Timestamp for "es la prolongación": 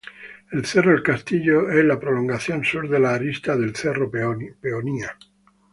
1.69-2.63